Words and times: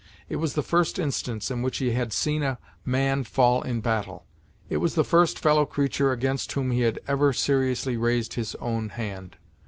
It 0.29 0.37
was 0.37 0.55
the 0.55 0.63
first 0.63 0.97
instance 0.97 1.51
in 1.51 1.61
which 1.61 1.77
he 1.77 1.91
had 1.91 2.11
seen 2.11 2.41
a 2.41 2.57
man 2.83 3.23
fall 3.23 3.61
in 3.61 3.81
battle 3.81 4.25
it 4.67 4.77
was 4.77 4.95
the 4.95 5.03
first 5.03 5.37
fellow 5.37 5.63
creature 5.67 6.11
against 6.11 6.51
whom 6.53 6.71
he 6.71 6.81
had 6.81 6.97
ever 7.07 7.33
seriously 7.33 7.97
raised 7.97 8.33
his 8.33 8.55
own 8.55 8.89
hand. 8.89 9.37